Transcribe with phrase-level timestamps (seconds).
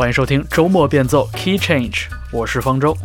[0.00, 2.96] 欢迎收听周末变奏 Key Change，我是方舟。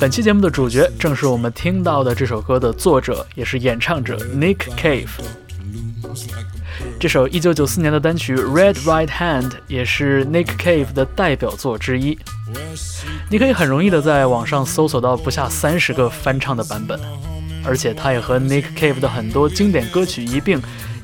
[0.00, 5.10] 本期节目的主角正是我们听到的这首歌的作者，也是演唱者 Nick Cave。
[6.98, 12.18] 这首1994年的单曲《Red Right Hand》也是 Nick Cave 的代表作之一。
[13.28, 16.98] 你可以很容易的在网上搜索到不下三十个翻唱的版本，
[17.62, 20.58] 而且它也和 Nick Cave 的很多经典歌曲一并。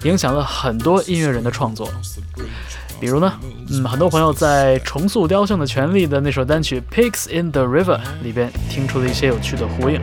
[0.05, 1.89] 影响了很多音乐人的创作，
[3.01, 3.33] 比如呢，
[3.71, 10.01] 嗯，很多朋友在重塑雕像的权利的那首单曲《Pigs in the River》里边听出了一些有趣的呼应。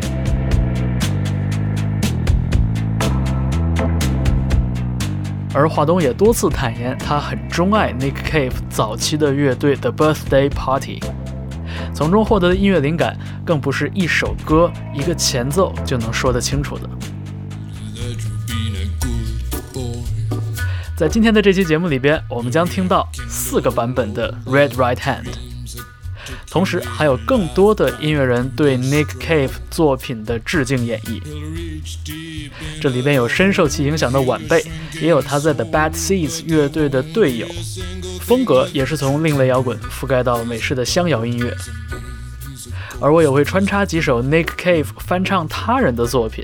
[5.54, 11.02] 而华东也多次坦言，他很钟爱 Nick Cave 早期的乐队 The Birthday Party，
[11.94, 16.90] 从中获得的音乐灵感，更不是一首歌一个前奏就能说得清楚的。
[21.00, 25.24] 在今天的这期节目里边，我们将听到四个版本的《Red Right Hand》，
[26.52, 31.22] 同时还有更多的音乐人对 Nick Cave 作品的致敬演绎。
[32.82, 34.62] 这里边有深受其影响的晚辈，
[35.00, 37.48] 也有他在 The Bad Seeds 乐队的队友，
[38.20, 41.56] 风格也是从另类摇滚覆盖到美式的乡摇音乐。
[43.00, 46.44] 而我也会穿插几首 Nick Cave 翻唱他人的作品。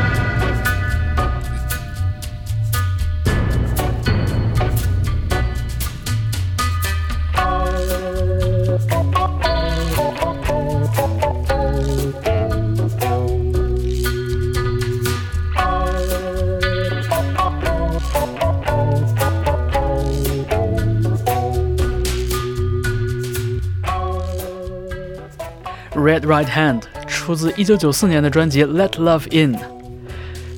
[26.11, 29.55] Red Right Hand 出自1994年的专辑《Let Love In》。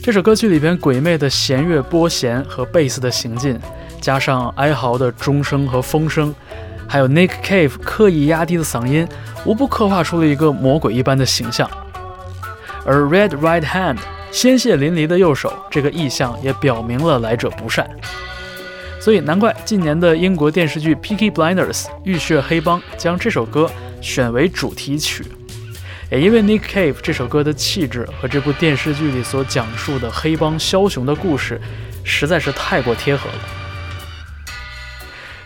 [0.01, 3.59] 这首歌曲里边鬼魅的弦乐拨弦和贝斯的行进，
[4.01, 6.33] 加上哀嚎的钟声和风声，
[6.87, 9.07] 还有 Nick Cave 刻意压低的嗓音，
[9.45, 11.69] 无不刻画出了一个魔鬼一般的形象。
[12.83, 13.99] 而 Red Right Hand
[14.31, 17.87] 鲜血淋漓的右手，这个意象也表明了来者不善。
[18.99, 23.69] 所以难怪近年的英国电视剧《Peaky Blinders》浴血黑帮将这首歌
[24.01, 25.23] 选为主题曲。
[26.13, 31.59] 也因为 Nick Cave 这首歌的气质和这部电视剧里所讲述的黑帮枭雄的故事，
[32.03, 33.35] 实在是太过贴合了。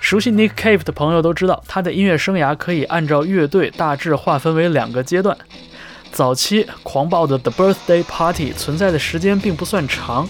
[0.02, 5.38] 熟悉 Nick Cave 的朋友都知道，他的音乐生涯可以按照乐队大致划分为两个阶段。
[6.12, 10.28] 早期狂暴的 The Birthday Party 存在的时间并不算长，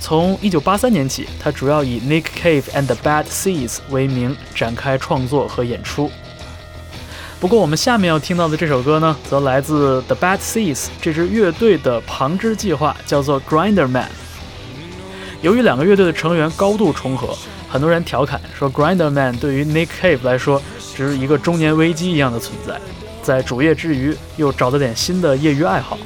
[0.00, 6.10] 从1983年起，他主要以 Nick Cave and the Bad Seeds 为名展开创作和演出。
[7.40, 14.10] 不过，我们下面要听到的这首歌呢，则来自 The Bad Seeds 这支乐队的旁支计划，叫做 Grinder Man。
[15.40, 17.34] 由于两个乐队的成员高度重合，
[17.66, 20.60] 很多人调侃说，Grinder Man 对于 Nick Cave 来说，
[20.94, 22.78] 只是一个中年危机一样的存在，
[23.22, 25.96] 在主业之余又找了点新的业余爱好。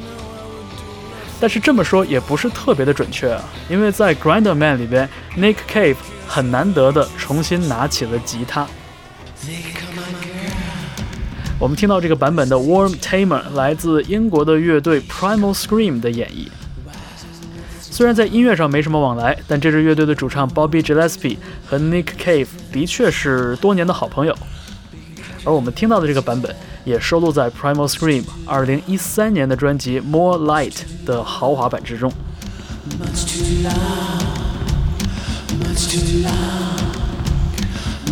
[1.40, 5.96] 但是这么说也不是特别的准确啊，因为在 Grinder Man 里边，Nick Cave
[6.28, 8.68] 很难得的重新拿起了吉他。
[11.60, 16.48] 我们听到这个版本的《Warm Tamer》来自英国的乐队 Primal Scream 的演绎。
[17.80, 24.36] 虽然在音乐上没什么往来，但这支乐队的主唱 Bobby Gillespie 和 Nick Cave 的确是多年的好朋友。
[25.44, 26.54] 而我们听到的这个版本
[26.84, 30.74] 也收录在 Primal Scream 2013年的专辑 More Light
[31.06, 32.12] 的豪华版之中。
[32.98, 34.20] Much to long,
[35.62, 36.74] much to long,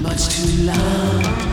[0.02, 1.51] much to long.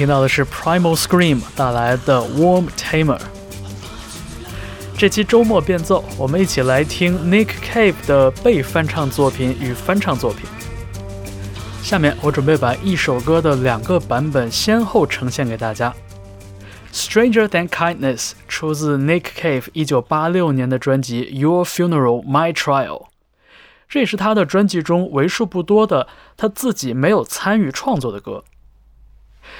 [0.00, 3.20] 听到的是 Primal Scream 带来的 Warm Tamer。
[4.96, 10.48] 这期周末变奏，我们一起来听 Nick Cave 的被翻唱作品与翻唱作品。
[11.82, 15.94] 下面我准备把一首歌的两个版本先后呈现给大家。
[16.94, 23.02] Stranger Than Kindness 出自 Nick Cave 1986年的专辑《Your Funeral, My Trial》，
[23.86, 28.44] 这也是他的专辑中为数不多的他自己没有参与创作的歌。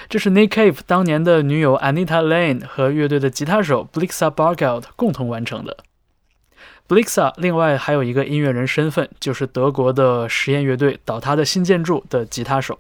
[0.09, 5.77] 这是 Nick Cave 当年的女友 Anita Lane 和乐队的吉他手 Blixa Bargeld 共同完成的。
[6.89, 12.79] Blixa 另外还有一个音乐人身份，就是德国的实验乐队倒塌的新建筑的吉他手。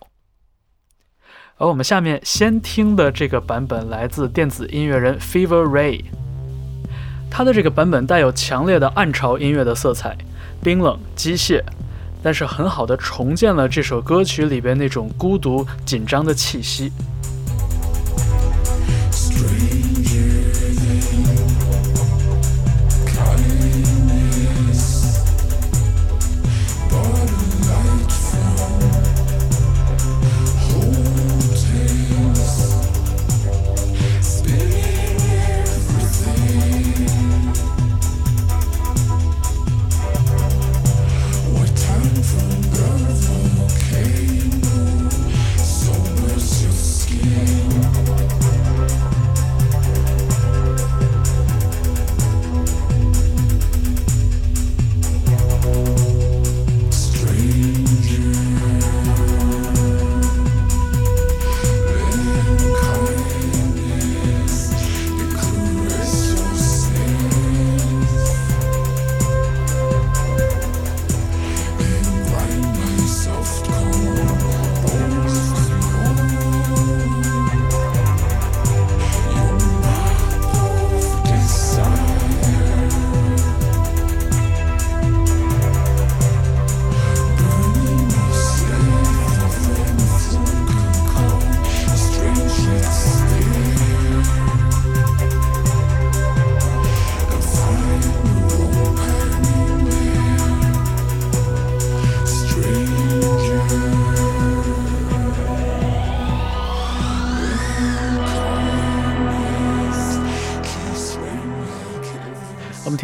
[1.58, 6.04] 而我们下面先听的这个版本来自电子音乐人 Fever Ray，
[7.30, 10.16] 他的这个版本带有强烈的暗潮音乐的色彩，
[10.62, 11.62] 冰冷机械，
[12.22, 16.92] 但是很好的重建了这首歌曲里边那种孤独紧张的气息。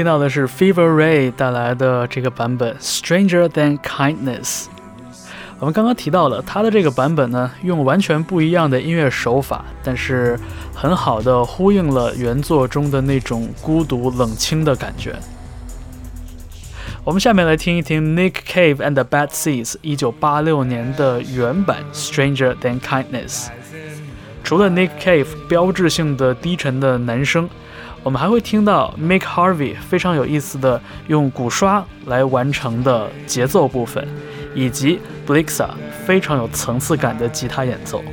[0.07, 4.65] 到的是 Fever Ray 带来的这个版本《Stranger Than Kindness》。
[5.59, 10.39] 我们刚刚提到了他的这个版本呢，用完全不一样的音乐手法，但是
[10.75, 15.17] 很好的呼应了原作中的那种孤独冷清的感觉。
[17.03, 23.47] 我们下面来听一听 Nick Cave and the Bad Seeds 一九八六年的原版《Stranger Than Kindness》。
[24.45, 27.49] 除了 Nick Cave 标志性的低沉的男声，
[28.07, 34.07] 我们还会听到 make harvey 非常有意思的用鼓刷来完成的节奏部分
[34.55, 35.69] 以及 b l i x a
[36.07, 38.05] 非常有层次感的吉他演奏。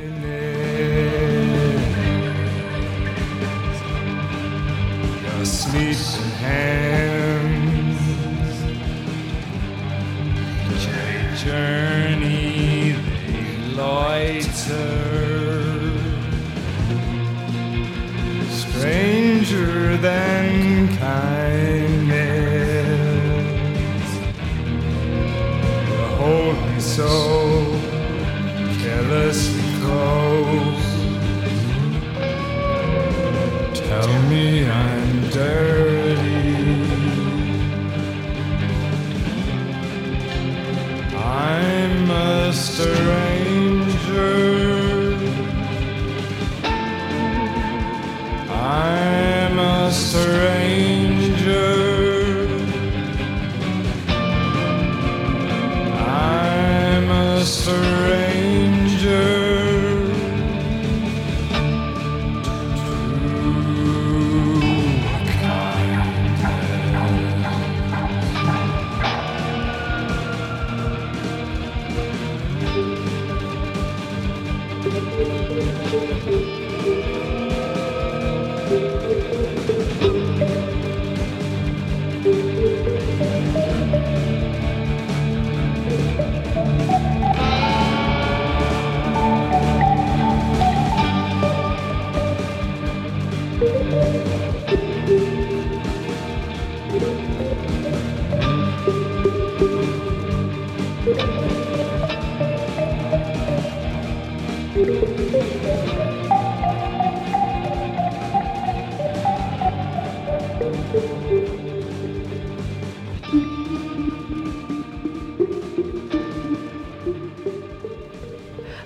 [18.84, 22.18] Stranger than kindness
[25.88, 27.80] the holy soul
[28.82, 30.84] carelessly close
[33.88, 35.73] Tell me I'm dirty.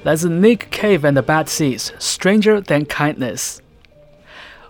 [0.08, 3.58] 来自 Nick Cave and the Bad Seeds》，Stranger Than Kindness。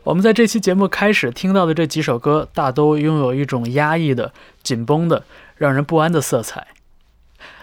[0.03, 4.33] 我们在这期节目开始听到的这几首歌，大都拥有一种压抑的、
[4.65, 5.23] 紧绷的、
[5.55, 6.67] 让人不安的色彩。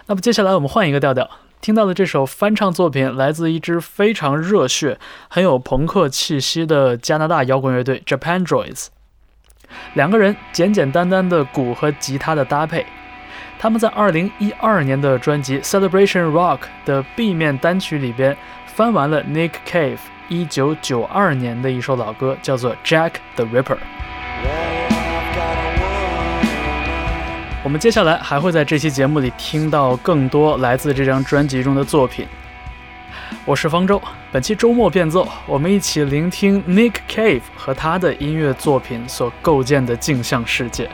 [0.06, 1.28] 那么接下来我们换一个调调，
[1.60, 8.86] 听到的这首翻唱作品来自一支非常热血、很有朋克气息的加拿大摇滚乐队 Japan Droids。
[9.92, 12.86] 两个人简简单单的鼓和吉他的搭配，
[13.58, 18.36] 他们在2012年的专辑《Celebration Rock》的 B 面单曲里边
[18.66, 19.96] 翻完了 Nick Cave
[20.28, 23.62] 1992年的一首老歌，叫做《Jack the Ripper》。
[27.64, 32.26] 我们接下来还会在这期节目里听到更多来自这张专辑中的作品。
[33.46, 40.90] 我是方舟，本期周末变奏，我们一起聆听 Nick Cave 和他的音乐作品所构建的镜像世界。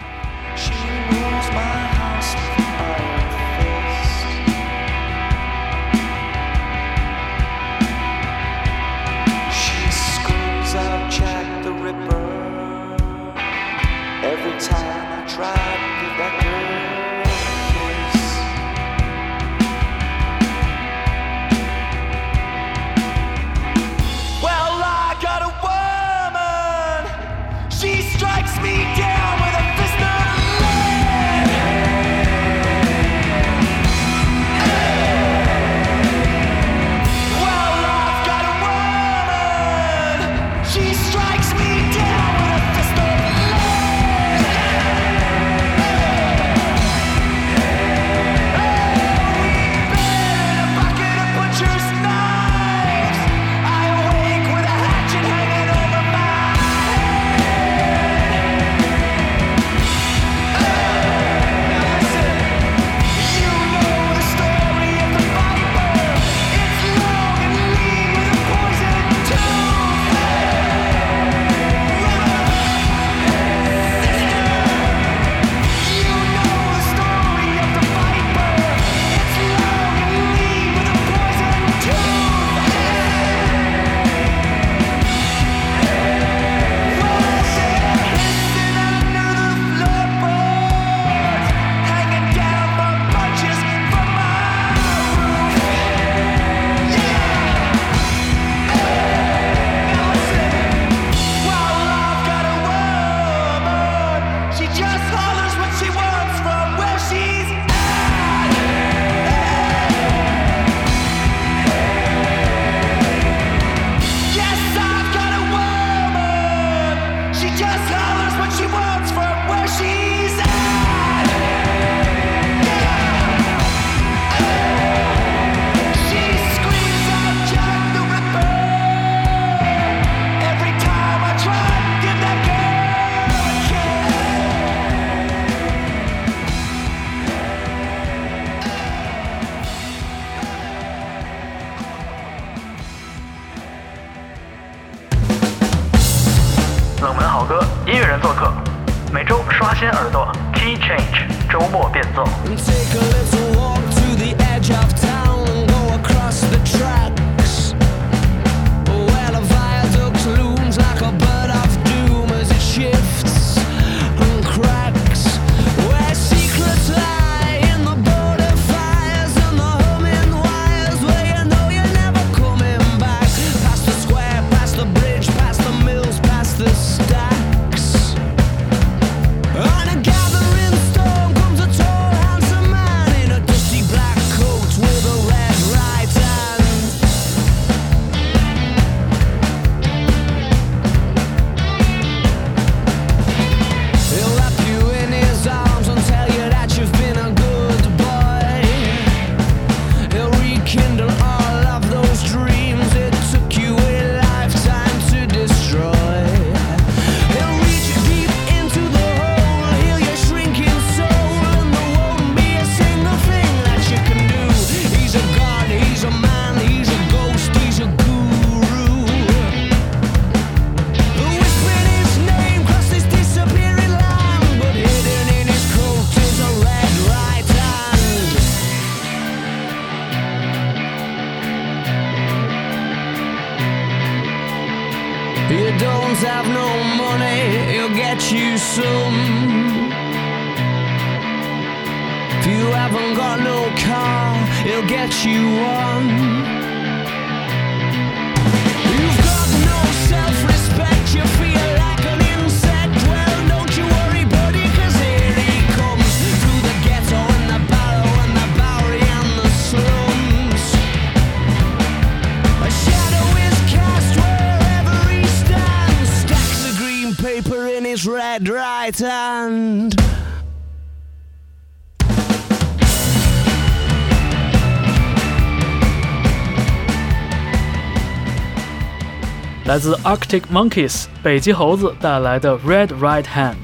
[279.82, 283.56] 自 Arctic Monkeys 北极猴子带来的 Red Right Hand。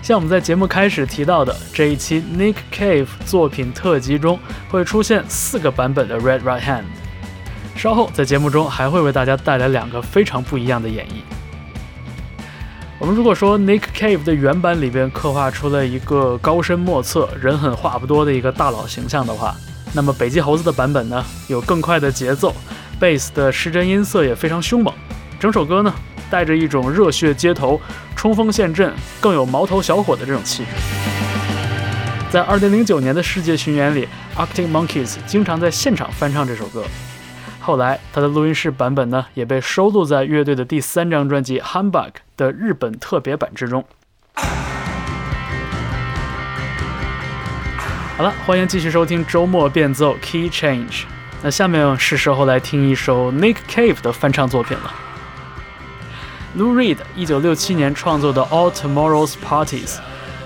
[0.00, 4.40] 像我们在节目开始提到的，这一期 Nick Cave 作品特辑中
[4.70, 6.84] 会出现四个版本的 Red Right Hand。
[7.76, 11.20] 稍后在节目中还会为大家带来两个非常不一样的演绎。
[12.98, 19.54] 我们如果说 Nick Cave 的原版里边刻画出了一个高深莫测、人狠话不多的一个大佬形象的话，
[19.92, 22.54] 那么北极猴子的版本呢，有更快的节奏，
[23.00, 24.94] 贝斯的失真音色也非常凶猛，
[25.40, 25.92] 整首歌呢
[26.28, 27.80] 带着一种热血街头、
[28.14, 30.70] 冲锋陷阵，更有毛头小伙的这种气质。
[32.30, 36.84] 在2009年的世界巡演里，Arctic Monkeys 经常在现场翻唱这首歌。
[37.58, 43.82] 后来，他的录音室版本呢，也被收录在乐队的第三张专辑《Humbug》的日本特别版之中。
[48.16, 51.04] 好了，欢迎继续收听周末变奏 Key Change。
[51.42, 54.94] 那下面是时候来听一首 Nick Cave 的翻唱作品了。
[56.58, 59.88] Lou Reed 1967年创作的《All Tomorrow's Parties》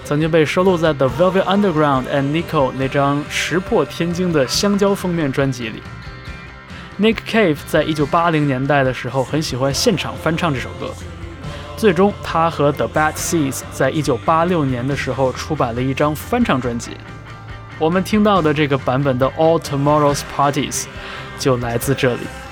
[0.04, 5.82] 曾经被收录在 The Velvet Underground and Nico 那张石破天惊的香蕉封面专辑里。
[7.00, 10.94] Nick Cave 在一九八零年代的时候很喜欢现场翻唱这首歌，
[11.76, 16.92] 最终他和 The Bad Seeds 在一九八六年的时候出版了一张翻唱专辑。
[17.78, 20.84] 我们听到的这个版本的 All Tomorrow's Parties
[21.38, 22.43] 就来自这里。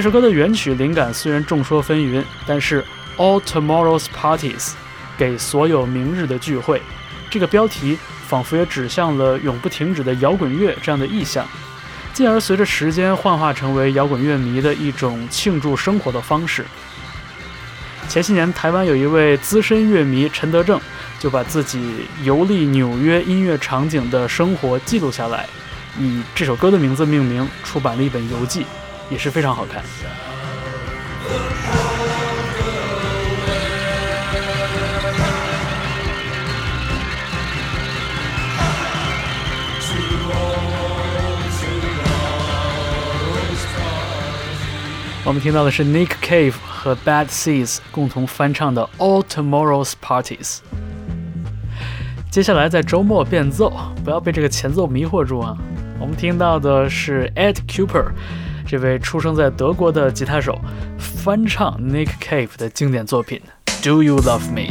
[0.00, 2.82] 这首歌的原曲灵感虽然众说纷纭，但是
[3.18, 4.70] All Tomorrow's Parties
[5.18, 6.80] 给所有明日的聚会，
[7.28, 11.46] 这个标题仿佛也指向了永不停止的摇滚乐这样的意象，
[12.14, 16.64] 进而随着时间幻化成为摇滚乐迷的一种庆祝生活的方式。
[18.08, 20.80] 前些年，台湾有一位资深乐迷陈德正，
[21.18, 25.46] 就把自己游历纽约音乐场景的生活记录下来，
[25.98, 28.64] 以这首歌的名字命名，出版了一本游记，
[29.10, 29.82] 也是非常好看。
[45.22, 50.56] 我们听到的是 Nick Cave 和 Bad Seeds 共同翻唱的《All Tomorrow's Parties》。
[52.30, 55.56] 接下来在周末变奏，不要被这个前奏迷惑住啊！
[56.00, 58.06] 我们听到的是 Ed Cooper
[58.70, 60.56] 这位出生在德国的吉他手
[60.96, 63.42] 翻唱 Nick Cave 的经典作品
[63.84, 64.70] 《Do You Love Me》。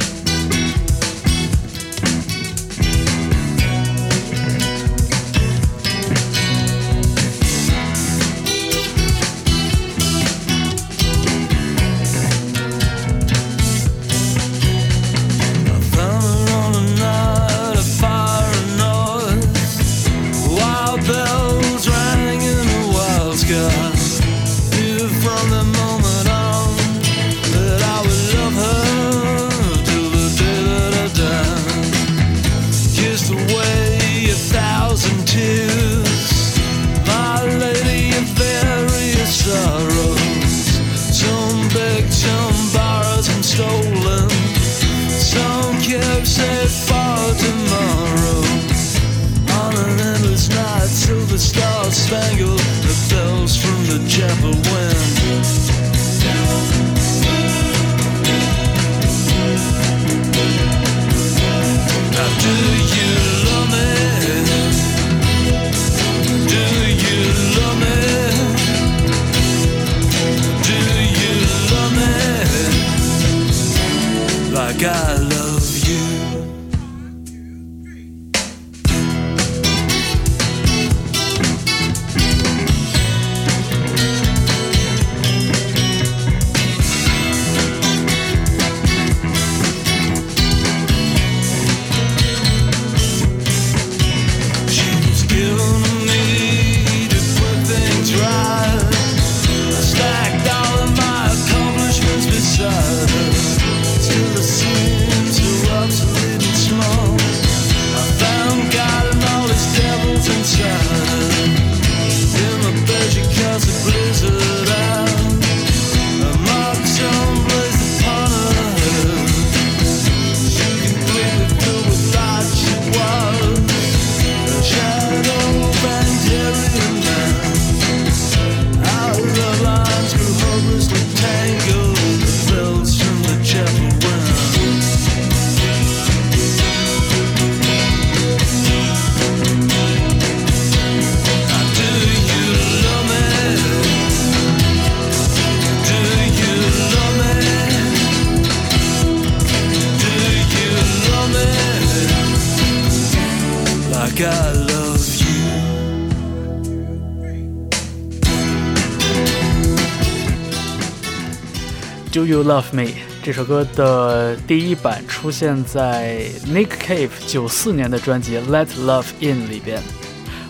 [162.49, 162.89] Love Me
[163.21, 169.79] 这首歌的第一版出现在 Nick Cave 九四年的专辑《Let Love In》里边。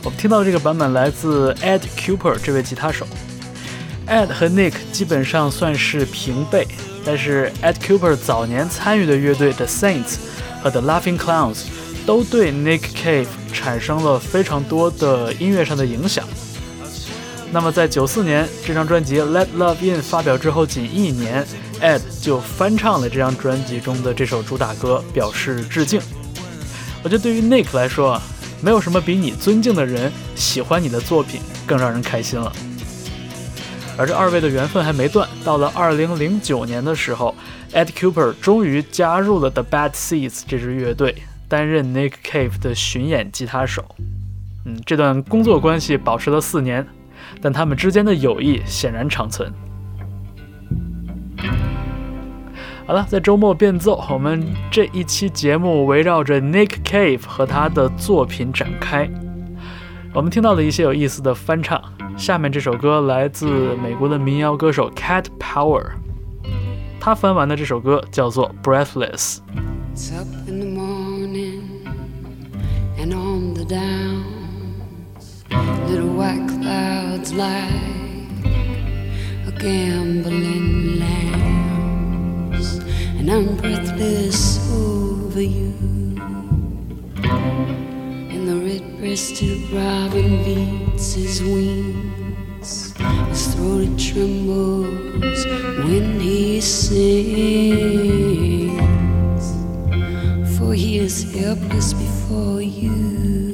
[0.05, 3.05] 我们听到这个版本来自 Ed Cooper 这位吉他手。
[4.07, 6.65] Ed 和 Nick 基本上算是平辈，
[7.03, 10.15] 但是 Ed Cooper 早年参与的乐队 The Saints
[10.63, 11.63] 和 The Laughing Clowns
[12.05, 16.23] 都对 Nick Cave 产生了非常多的音乐上的影响。
[17.51, 21.43] 那么在九四年这张专辑《Let Love In》发表之后，仅一年
[21.81, 25.99] ，Ed 就翻唱了这张专辑中的这首主打歌，表示致敬。
[27.01, 28.21] 我觉得对于 Nick 来说，
[28.61, 32.53] 没有什么比你尊敬的人喜欢你的作品更让人开心了。
[33.97, 37.33] 而这二位的缘分还没断，到了二零零九年的时候
[37.73, 41.15] ，Ed Cooper 终于加入了 The Bad Seeds 这支乐队，
[41.47, 43.83] 担任 Nick Cave 的巡演吉他手。
[44.65, 46.85] 嗯，这段工作关系保持了四年，
[47.41, 49.51] 但他们之间的友谊显然长存。
[52.85, 59.07] 好了，在周末变奏，我们这一期节目围绕着 Nick Cave 和他的作品展开。
[60.11, 61.79] 我们听到了一些有意思的翻唱，
[62.17, 65.85] 下面这首歌来自美国的民谣歌手 Cat Power，
[66.99, 69.37] 他翻完的这首歌叫做 Breathless。
[75.51, 77.71] Little white clouds like
[79.47, 82.77] a gambling lambs,
[83.17, 85.73] and I'm breathless over you.
[88.31, 92.93] And the red-breasted robin beats his wings,
[93.29, 95.45] his throat it trembles
[95.85, 97.89] when he sings
[100.57, 103.53] for he is helpless before you.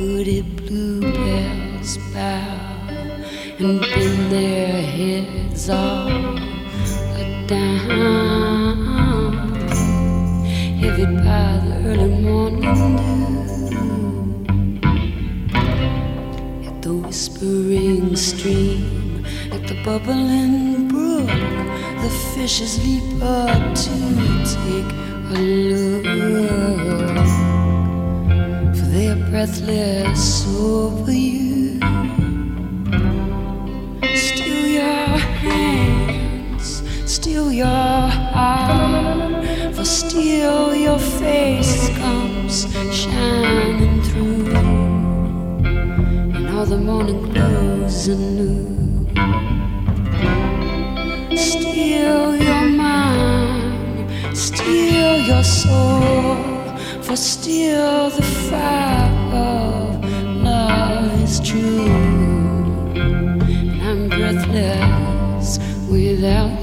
[0.00, 2.88] Hooded bluebells bow
[3.58, 6.08] and bend their heads all
[7.46, 8.86] down,
[10.80, 12.76] heavy by the early morning
[13.68, 14.00] dew.
[16.66, 21.28] At the whispering stream, at the bubbling brook,
[22.00, 23.94] the fishes leap up to
[24.48, 24.92] take
[25.36, 25.40] a
[25.74, 27.49] look.
[29.00, 31.80] For they are breathless over you.
[34.14, 35.06] Still your
[35.40, 37.66] hands, still your
[38.34, 44.54] heart, for still your face comes shining through.
[46.36, 49.06] And all the morning glows anew.
[51.36, 55.99] Still your mind, still your soul,
[57.10, 60.04] for still the fire of
[60.44, 61.84] love is true.
[62.94, 65.58] And I'm breathless
[65.90, 66.59] without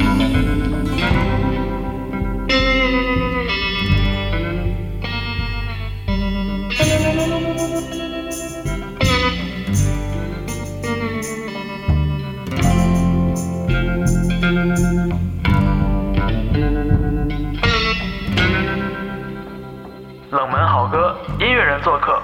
[21.88, 22.21] 做客，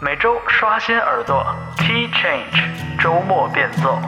[0.00, 1.42] 每周刷新耳朵
[1.78, 3.98] ，Key Change 周末变奏。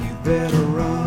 [0.00, 0.98] You better run,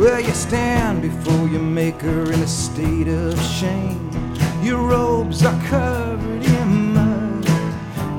[0.00, 4.10] Where you stand before your maker in a state of shame.
[4.62, 7.46] Your robes are covered in mud,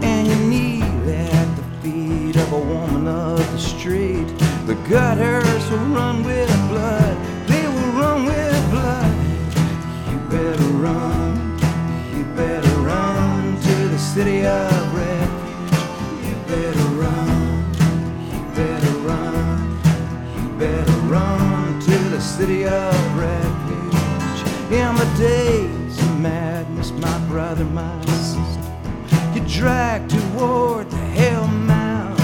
[0.03, 4.27] and you kneel at the feet of a woman of the street.
[4.67, 7.17] The gutters will run with blood,
[7.47, 9.15] they will run with blood.
[10.11, 11.57] You better run,
[12.15, 16.29] you better run to the city of refuge.
[16.29, 17.73] You better run,
[18.31, 19.79] you better run,
[20.37, 21.50] you better run
[22.21, 24.41] city of refuge.
[24.71, 28.71] In the days of madness, my brother, my sister,
[29.33, 32.19] you drag toward the hell mound.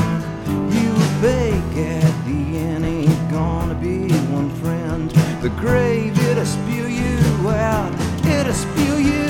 [0.73, 5.09] You beg at the end, ain't gonna be one friend.
[5.41, 7.91] The grave, it'll spew you out,
[8.25, 9.27] it'll spew you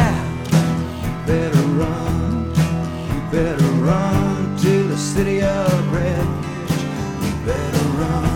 [0.00, 0.26] out.
[1.04, 2.54] You better run,
[3.14, 6.70] you better run to the city of refuge.
[7.22, 8.35] You better run,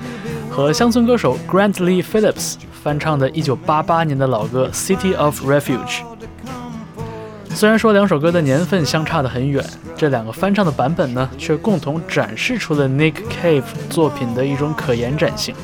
[0.51, 6.01] 和乡村歌手 Grant Lee Phillips 翻唱的1988年的老歌《City of Refuge》。
[7.55, 9.63] 虽然说两首歌的年份相差得很远，
[9.95, 15.55] 这两个翻唱的版本呢，却共同展示出了 Nick Cave 作品的一种可延展性。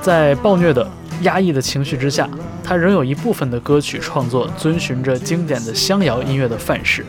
[0.00, 0.88] 在暴虐的、
[1.22, 2.28] 压抑的情绪之下，
[2.62, 7.04] 他仍有一部分的歌曲创作遵循着经典的乡谣音乐的范式，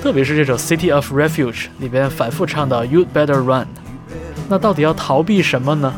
[0.00, 3.66] 特别是这首《City of Refuge》里边反复唱到 "You'd better run"，
[4.48, 5.92] 那到底要逃避什么呢？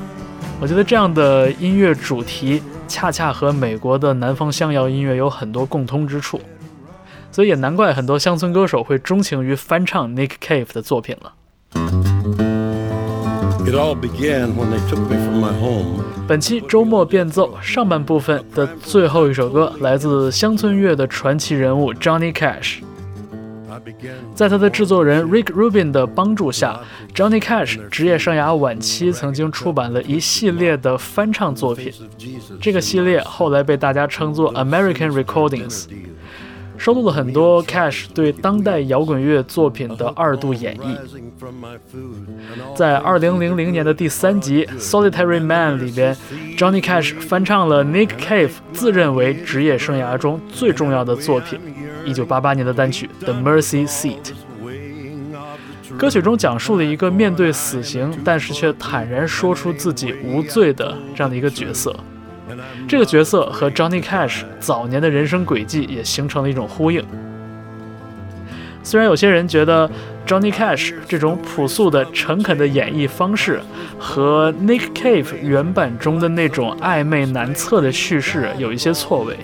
[0.61, 6.41] 我觉得这样的音乐主题恰恰和美国的南方乡谣音乐有很多共通之处，
[7.31, 11.35] 所以也难怪很多乡村歌手会钟情于翻唱 Nick Cave 的作品了。
[16.27, 22.79] 本期周末变奏上半部分的最后一首歌来自乡村乐的传奇人物 Johnny Cash。
[24.35, 26.81] 在他的制作人 rick rubin 的帮助下
[27.15, 31.93] johnny cash 职业生涯晚期曾经出版了一系列的翻唱作品。
[32.61, 35.87] 这个系列后来被大家称作 american recordings
[36.79, 40.97] 收录了很多 cash 对当代摇滚乐作品的二度演绎。
[42.75, 46.17] 在二零零零年的第三集 solitary man 里边
[46.57, 51.59] johnny cash 翻唱了 nick cave 自认为职业生涯中最重要的作品
[52.05, 54.33] 一九八八年的单曲 the mercy seat
[55.99, 61.95] 歌曲中讲述了一个面对死刑但是却坦然说出自己无罪的这样的一个角色
[62.89, 67.05] 这个角色和 Johnny Cash 早年的人生轨迹也形成了一种呼应。
[68.83, 69.91] 虽然有些人觉得
[70.27, 73.61] Johnny Cash 这种朴素的、诚恳的演绎方式
[73.99, 79.37] 和 Nick Cave 原版中的那种暧昧难测的叙事有一些错位，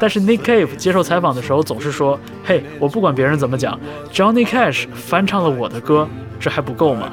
[0.00, 3.78] 但是 Nick Cave 接受采访的时候总是说：“嘿，我不管别人怎么讲
[4.10, 6.08] ，Johnny Cash 翻唱了我的歌，
[6.40, 7.10] 这还不够吗？”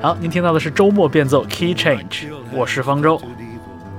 [0.00, 3.20] 好，您听到的是周末变奏 Key Change，我是方舟。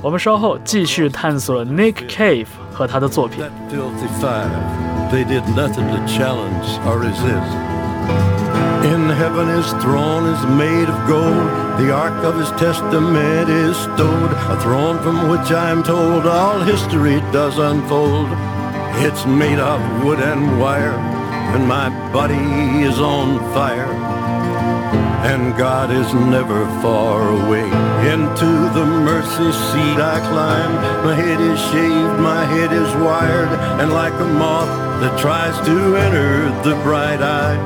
[0.01, 3.43] 我们稍后继续探索 Nick Cave 和他的作品。
[3.43, 4.49] That filthy five,
[5.11, 7.49] they did nothing to challenge or resist.
[8.83, 11.49] In heaven his throne is made of gold,
[11.79, 16.59] the ark of his testament is stowed, a throne from which I am told all
[16.59, 18.27] history does unfold.
[18.99, 20.93] It's made of wood and wire,
[21.55, 23.89] and my body is on fire.
[25.22, 27.66] And God is never far away.
[28.12, 30.74] Into the mercy seat I climb.
[31.04, 34.68] My head is shaved, my head is wired, and like a moth
[35.00, 37.58] that tries to enter the bright eye,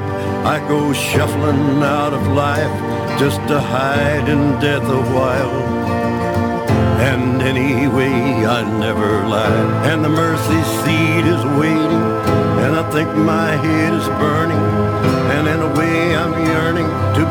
[0.44, 5.84] I go shuffling out of life just to hide in death a while.
[7.00, 9.86] And anyway, I never lied.
[9.90, 12.04] And the mercy seat is waiting,
[12.64, 14.93] and I think my head is burning.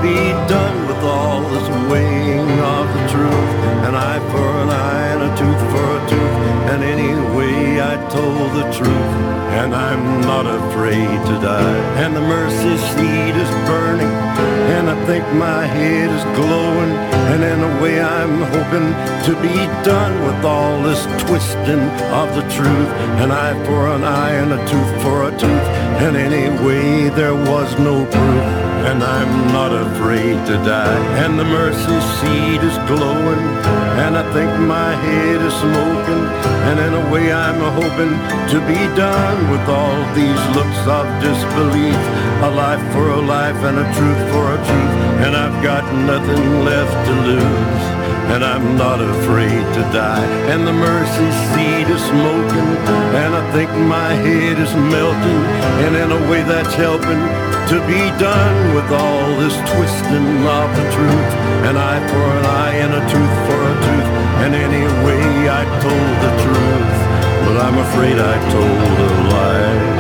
[0.04, 3.51] Be done with all this weighing of the truth.
[3.88, 6.38] An eye for an eye and a tooth for a tooth.
[6.72, 9.14] And anyway, I told the truth,
[9.62, 11.80] and I'm not afraid to die.
[12.04, 14.14] And the mercy seat is burning,
[14.76, 16.93] and I think my head is glowing.
[17.32, 18.89] And in a way, I'm hoping
[19.28, 19.56] to be
[19.88, 21.86] done with all this twisting
[22.22, 22.89] of the truth.
[23.24, 25.68] An eye for an eye and a tooth for a tooth.
[26.04, 28.62] And anyway, there was no proof.
[28.90, 31.00] And I'm not afraid to die.
[31.24, 33.44] And the mercy seat is glowing.
[34.04, 36.24] And I think my head is smoking.
[36.68, 38.14] And in a way, I'm hoping
[38.52, 42.02] to be done with all these looks of disbelief.
[42.44, 44.96] A life for a life and a truth for a truth.
[45.24, 48.04] And I've got nothing left to lose
[48.34, 50.26] and I'm not afraid to die.
[50.52, 52.70] And the mercy seat is smoking,
[53.22, 55.42] and I think my head is melting,
[55.84, 57.22] and in a way that's helping
[57.74, 61.32] to be done with all this twisting of the truth.
[61.66, 64.10] An eye for an eye and a tooth for a tooth,
[64.44, 66.98] and anyway I told the truth,
[67.46, 69.93] but I'm afraid I told a lie.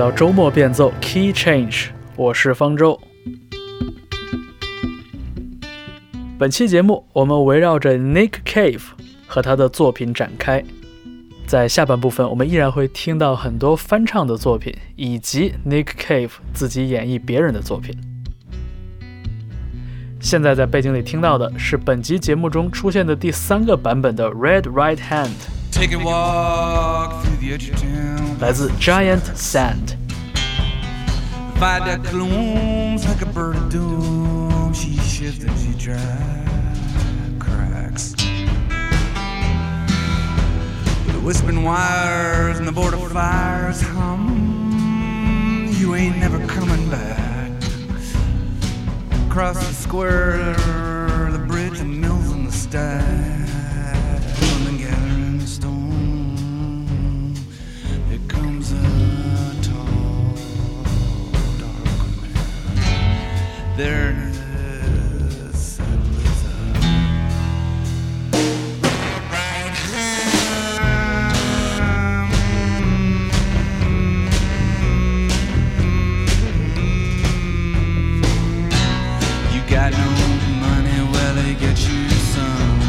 [0.00, 2.98] 到周末变奏 Key Change，我是方舟。
[6.38, 8.80] 本期节目我们围绕着 Nick Cave
[9.26, 10.64] 和他的作品展开。
[11.46, 17.94] 在下半部分，我们依然会听到很多翻唱的作品，以及 Nick Cave 自己演绎别人的作品。
[20.18, 25.28] 现在在背景里听到的是本集节目中出现的第三个版本的 Red Right Hand，
[25.70, 28.38] Take a walk through the edge of town.
[28.40, 29.96] 来自 Giant Sand。
[31.58, 34.72] Fight that glooms like a bird of doom.
[34.72, 35.98] She shifts and she dry
[37.38, 38.14] cracks.
[41.06, 45.68] The whispering wires and the border fires hum.
[45.78, 47.50] You ain't never coming back.
[49.28, 50.54] Across the square,
[51.30, 53.39] the bridge, the mills, and the stack.
[63.80, 63.86] You
[79.66, 80.10] got no
[80.60, 82.80] money, well they get you some.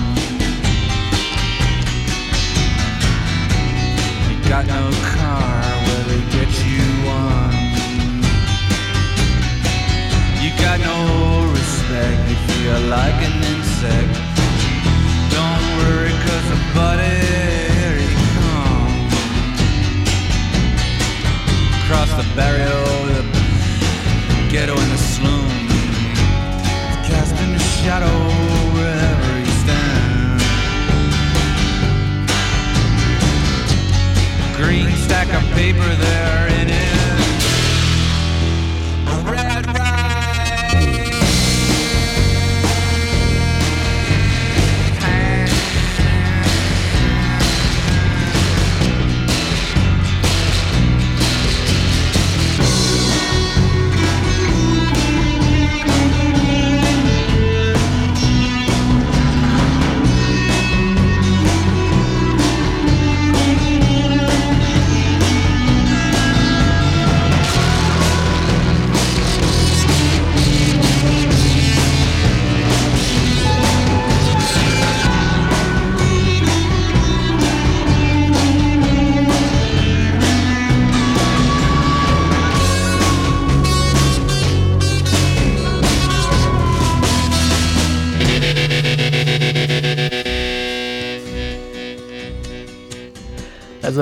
[4.30, 5.01] You got no
[12.80, 14.14] like an insect.
[15.36, 17.18] Don't worry, cause a buddy,
[17.80, 19.14] here he comes.
[21.84, 22.78] Across the barrio,
[23.14, 23.24] the
[24.50, 25.50] ghetto and the slum.
[27.54, 28.20] A shadow
[28.76, 30.44] wherever he stands.
[34.56, 36.51] Green stack of paper there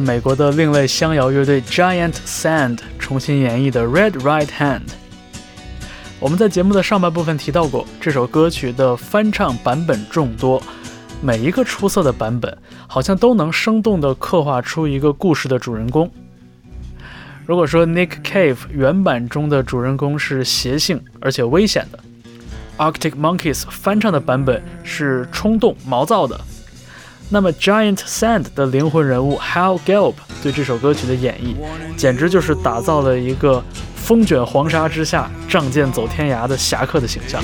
[0.09, 4.79] 美国的另类乡谣乐队 Giant Sand 重新演绎的《Red Right Hand》。
[6.19, 10.59] 我们在节目的上半部分提到过，这首歌曲的翻唱版本众多，
[11.21, 12.57] 每一个出色的版本
[12.87, 16.09] 好像都能生动地刻画出一个故事的主人公。
[17.45, 21.99] 如果说 Nick Cave 原版中的主人公是邪性而且危险的
[22.79, 26.41] ，Arctic Monkeys 翻唱的版本是冲动毛躁的，
[27.31, 31.55] 那么 giant sand 的灵魂人物 Hal Gelb 对这首歌曲的演绎，
[31.95, 33.63] 简直就是打造了一个
[33.95, 37.39] 风卷黄沙之下，仗剑走天涯的侠客的形象。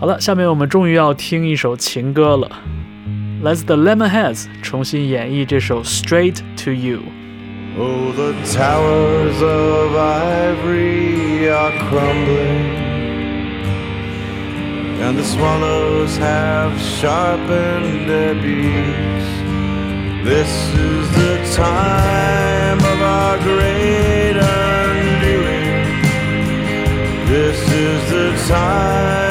[0.00, 2.50] 好了，下面我们终于要听一首情歌了，
[3.42, 6.98] 来自 The Lemonheads 重新演绎这首 straight to you。
[7.78, 12.74] Oh, the towers of ivory are crumbling,
[15.02, 19.28] and the swallows have sharpened their beaks.
[20.24, 26.00] This is the time of our great undoing.
[27.28, 29.25] This is the time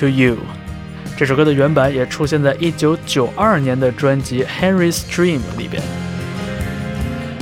[0.00, 0.36] to You。
[1.16, 5.82] 这首歌的原版也出现在1992年的专辑《Henry's Dream》里边。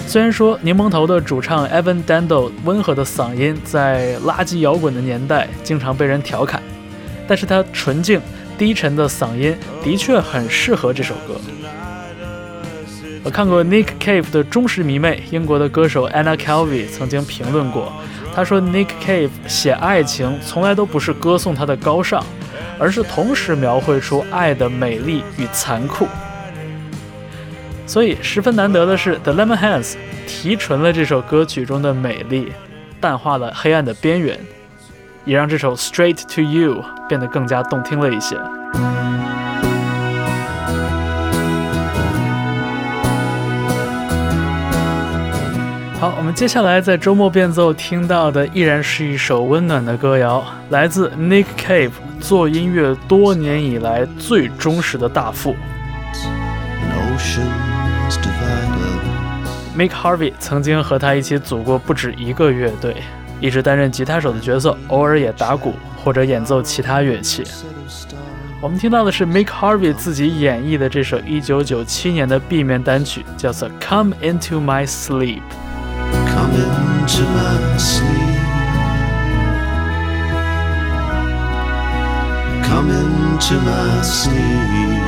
[0.06, 6.60] 虽然说柠檬头的主唱 Evan Dando 温和的嗓音在垃圾摇滚的年代经常被人调侃，
[7.28, 8.20] 但是他纯净
[8.56, 9.54] 低沉的嗓音
[9.84, 11.34] 的确很适合这首歌。
[13.22, 17.92] 我看过 Nick Cave 的忠实迷妹，英国的歌手 Anna Calvi 曾经评论过，
[18.34, 22.24] 她说 Nick Cave 写爱情从来都不是歌颂他的高尚，
[22.78, 26.06] 而是同时描绘出爱的美丽与残酷。
[27.86, 29.94] 所以十分难得的是，The Lemonheads
[30.26, 32.52] 提纯了这首歌曲中的美丽，
[33.00, 34.38] 淡化了黑暗的边缘，
[35.24, 38.36] 也让这首 Straight to You 变得更加动听了一些。
[46.00, 51.90] 好，我们接下来在周末变奏听到的依然是一首温暖的歌谣，来自 Nick Cave，
[52.20, 55.56] 做音乐多年以来最忠实的大副。
[59.76, 63.02] Mick Harvey 曾经和他一起组过不止一个乐队，
[63.40, 67.42] 一直担任吉他手的角色，偶尔也打鼓或者演奏其他乐器。
[68.60, 75.38] 我们听到的是 Mick Harvey 自己演绎的这首1997年的 B 面单曲，叫做《Come Into My Sleep》。
[76.48, 78.40] Come into my sleep.
[82.64, 85.02] Come into my sleep.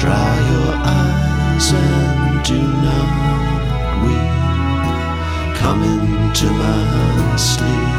[0.00, 3.08] Dry your eyes and do not
[4.02, 4.34] weep.
[5.56, 7.94] Come into my sleep.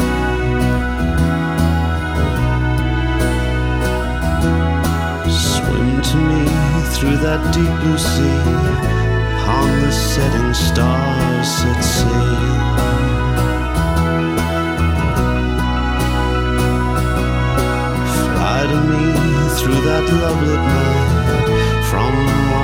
[5.32, 6.55] Swim to me
[6.96, 8.40] through that deep blue sea.
[9.42, 12.36] Upon the setting stars set sail.
[18.16, 19.06] Fly to me
[19.58, 21.48] through that lovelit night
[21.90, 22.55] from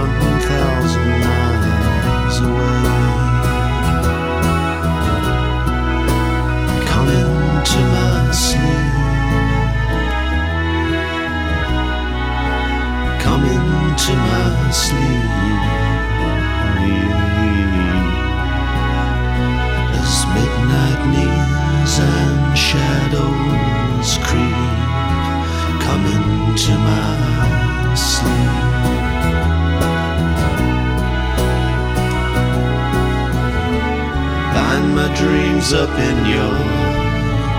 [35.15, 36.57] dreams up in your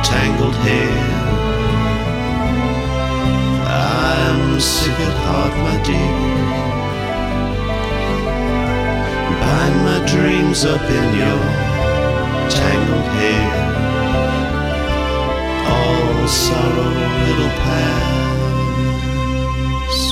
[0.02, 0.88] tangled hair.
[3.68, 6.31] I'm sick at heart, my dear.
[10.12, 11.40] Dreams up in your
[12.50, 13.48] tangled hair.
[15.66, 16.92] All sorrow
[17.30, 18.92] it'll pass,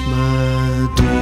[0.08, 1.20] my dear.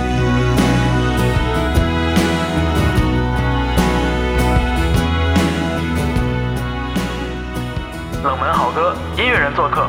[8.22, 9.89] 冷门好歌，音乐人做客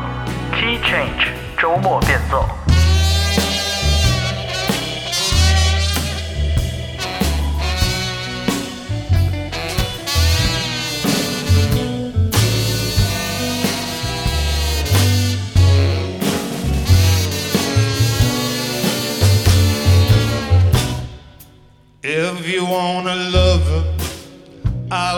[0.53, 1.29] ，Key Change
[1.59, 2.58] 周末变奏。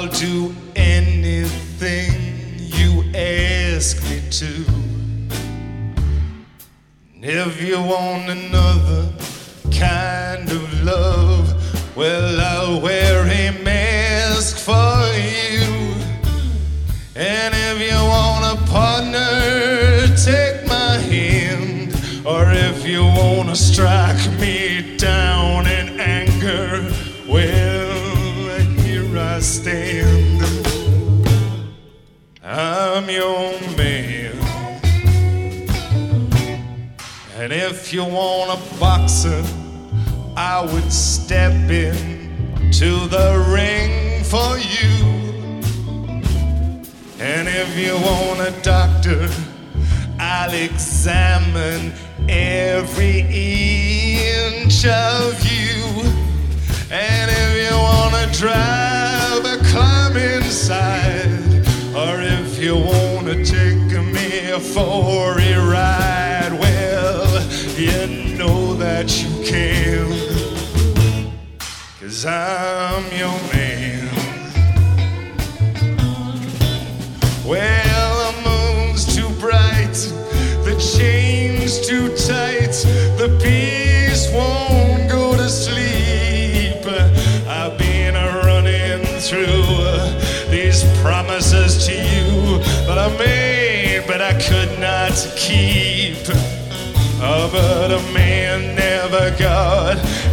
[0.01, 0.40] I'll do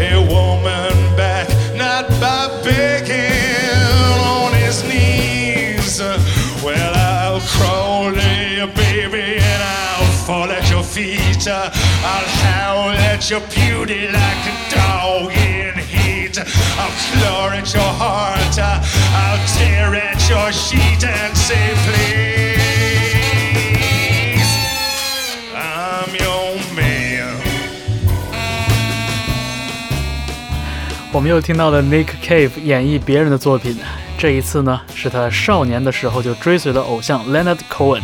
[0.00, 3.72] a woman back, not by begging
[4.24, 6.00] on his knees.
[6.62, 8.12] Well, I'll crawl
[8.74, 11.48] baby, and I'll fall at your feet.
[11.48, 16.38] I'll howl at your beauty like a dog in heat.
[16.78, 22.37] I'll claw at your heart, I'll tear at your sheet and say, please.
[31.18, 33.76] 我们又听到了 Nick Cave 演绎别人的作品，
[34.16, 38.02] 这一次呢是他少年的时候就追随的偶像 Leonard Cohen。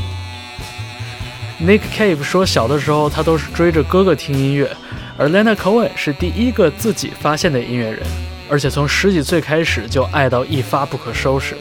[1.61, 4.69] Nick Cave 说，小的时候他都是追着哥哥听音乐，
[5.17, 8.01] 而 Leonard Cohen 是第一个自己发现的音乐人，
[8.51, 11.57] 而且从十几岁开始就爱到一发不可收拾。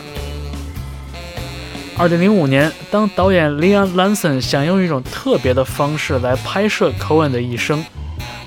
[1.95, 7.85] 二零零五年，当导演 Leon Lanson 想用一种特别的方式来拍摄 Cohen 的一生，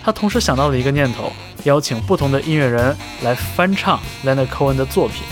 [0.03, 1.33] 他同时想到了一个念头，
[1.67, 5.25] 邀请不同的音乐人来翻唱 Leonard Cohen 的作品。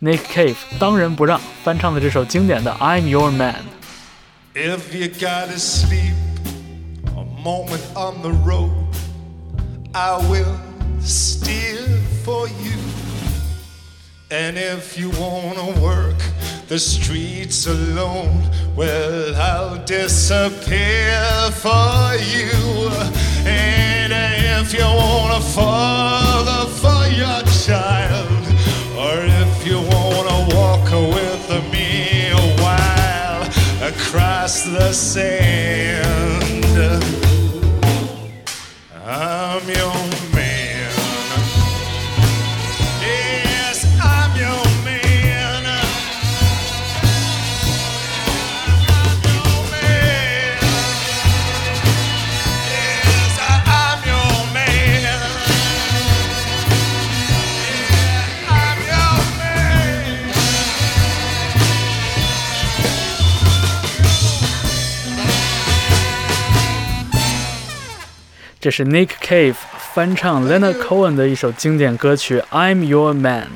[0.00, 3.56] Nick Cave 当仁不让翻唱了这首经典的《I'm Your Man》。
[4.58, 6.14] If you gotta sleep
[7.14, 8.70] a moment on the road,
[9.92, 10.56] I will
[11.02, 11.84] steer
[12.24, 12.78] for you.
[14.30, 16.16] And if you wanna work
[16.68, 23.29] the streets alone, well, I'll disappear for you.
[23.46, 28.44] And if you want a father for your child,
[28.96, 33.42] or if you wanna walk with me a while
[33.82, 36.64] across the sand,
[39.04, 40.19] I'm your
[68.60, 73.46] 这是 Nick Cave 翻唱 Leonard Cohen 的一首经典歌曲《I'm Your Man》。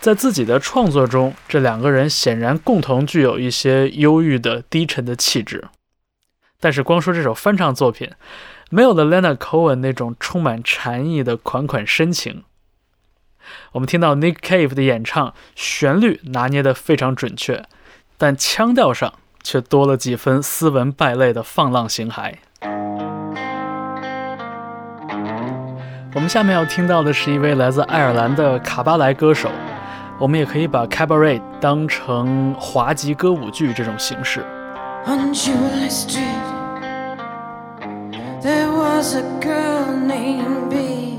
[0.00, 5.64] 在自己的创作中，这两个人显然共同具有一些忧郁的、低沉的气质。
[6.60, 8.08] 但是，光说这首翻唱作品，
[8.70, 12.44] 没有了 Leonard Cohen 那种充满禅意的款款深情。
[13.72, 17.64] 我们听到 Nick Cave 的演唱，旋律拿捏得非常准确，
[18.16, 19.12] 但腔调上
[19.42, 22.34] 却多了几分斯文败类的放浪形骸。
[26.14, 29.50] 我们下面要听到的是一位来自爱尔兰的卡巴莱歌手，
[30.18, 34.44] 我们也可以把 cabaret 当成滑稽歌舞剧这种形式。
[35.06, 36.20] On Julie Street,
[38.42, 41.18] there was a girl named B.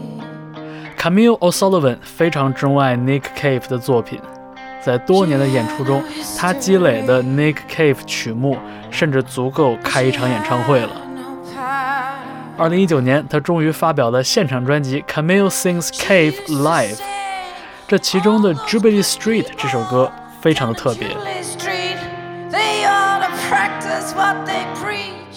[0.96, 4.22] Camille O'Sullivan 非常钟爱 Nick Cave 的作品，
[4.80, 6.04] 在多年的演出中，
[6.38, 8.58] 他积累的 Nick Cave 曲目
[8.92, 10.90] 甚至足够开一场演唱会了。
[12.56, 16.96] 二零一九年，他终于发表了现场专辑《Camille Sings Cave Live》，
[17.88, 21.08] 这其中的《Jubilee Street》这首歌非常的特别。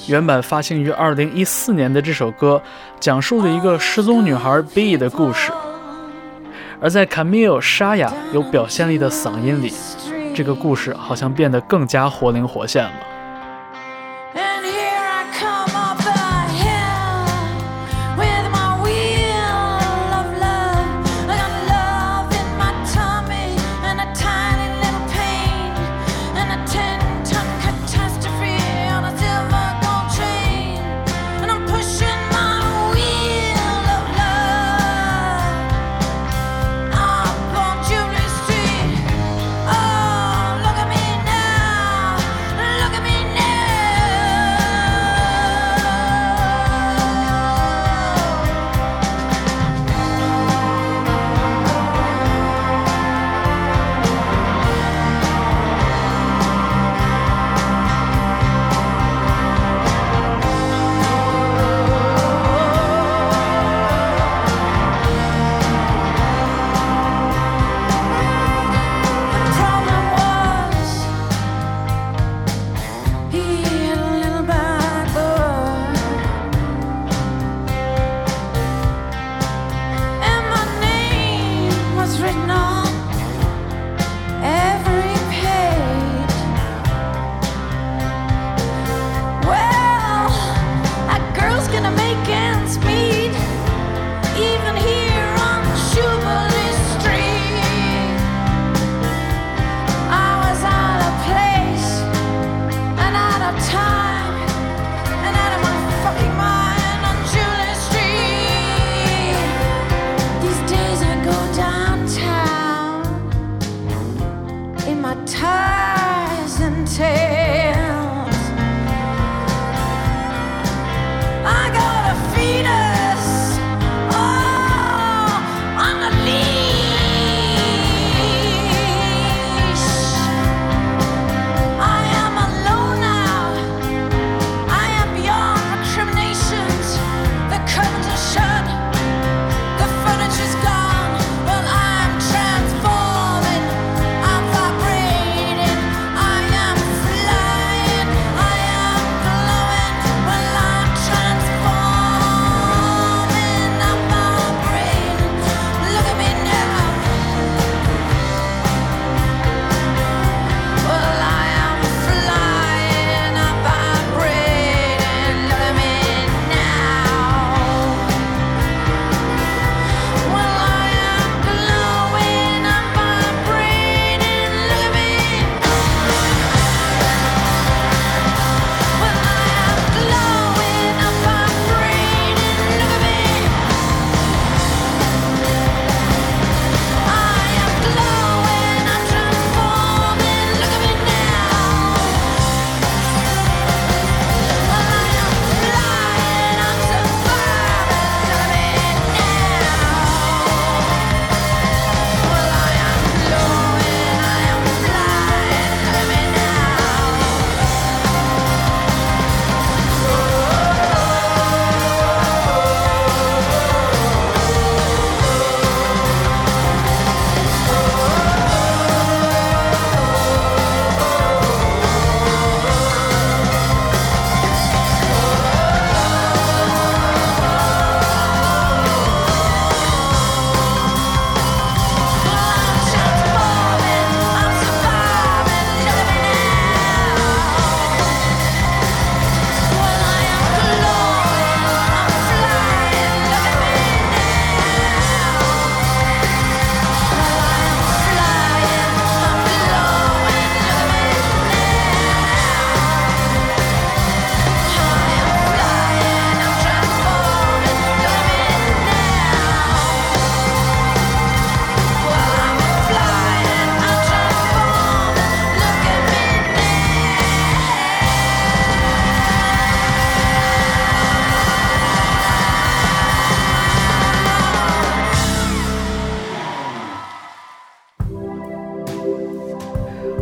[0.07, 2.61] 原版发行于二零一四年的这首歌，
[3.01, 5.51] 讲述了一个失踪女孩 B 的故事。
[6.83, 9.73] 而在 Camille 沙哑有表现力的嗓音里，
[10.35, 12.93] 这个故事好像变得更加活灵活现了。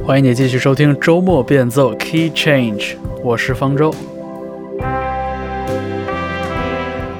[0.07, 3.90] 欢迎你继续收听周末变奏 Key Change，我是方舟。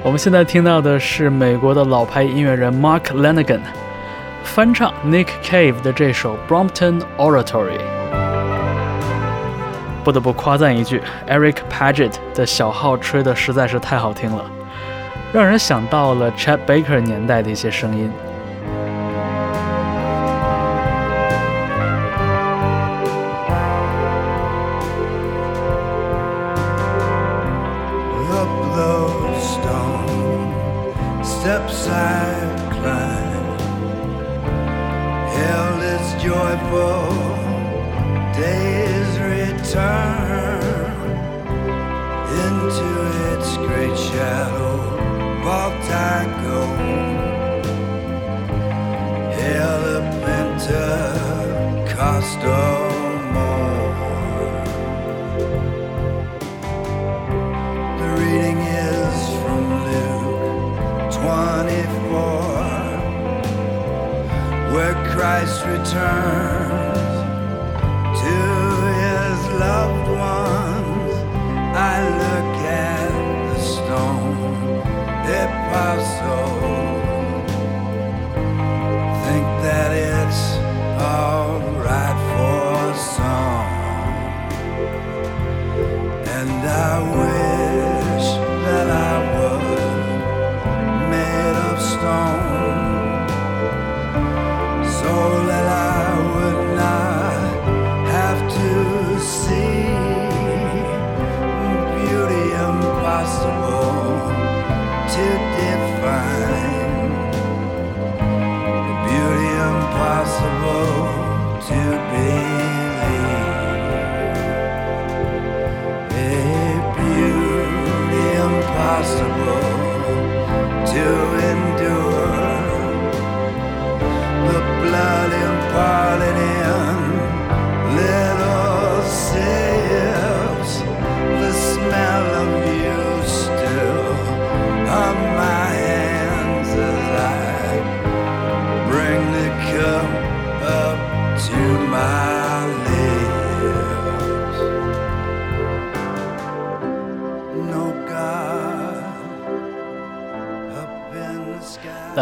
[0.03, 3.61] 我们现在听到的是美国的老牌音乐人 Mark Lanigan，
[4.43, 7.80] 翻唱 Nick Cave 的这首 Brompton Oratory。
[10.05, 14.45] 不得不夸赞一句，Eric Paget 的小号吹的实在是太好听了，
[15.32, 18.12] 让人想到了 Chet Baker 年代的一些声音。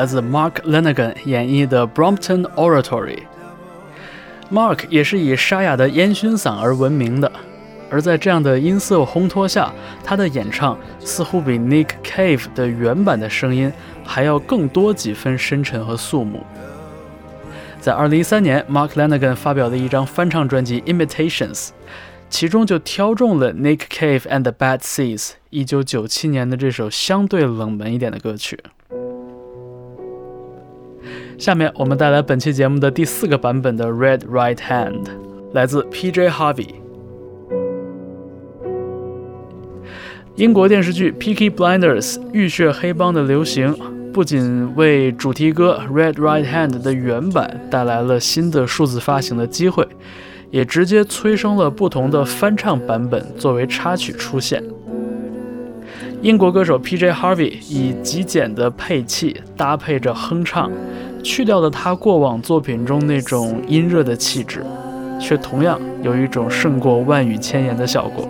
[0.02, 3.20] 来自 Mark Lanigan 演绎的 Brompton Oratory。
[4.50, 7.30] Mark 也是以沙哑的烟熏嗓而闻名的，
[7.88, 9.72] 而在这样的音色烘托下，
[10.02, 13.72] 他的演唱似乎比 Nick Cave 的原版的声音
[14.04, 16.44] 还要更多几分深沉和肃穆。
[17.80, 21.68] 在2013年，Mark Lanigan 发表的一张翻唱专辑《Imitations》，
[22.28, 28.58] 其中就挑中了 Nick Cave and the Bad Seeds 1997年的这首相对冷门一点的歌曲。
[31.42, 35.02] 下面我们带来本期节目的第四个版本的《Red Right Hand》，
[35.52, 36.28] 来自 P.J.
[36.30, 36.68] Harvey。
[40.36, 43.74] 英国电视剧《Peaky Blinders》浴血黑帮的流行，
[44.12, 49.84] 不仅为主题歌《Red Right Hand》的原版带来了新的数字发行的机会，
[50.52, 54.62] 也直接催生了不同的翻唱版本作为插曲出现。
[56.20, 57.10] 英国歌手 P.J.
[57.10, 60.70] Harvey 以极简的配器搭配着哼唱，
[61.22, 64.64] 去掉了他过往作品中那种阴热的气质，
[65.20, 68.28] 却同样有一种胜过万语千言的效果。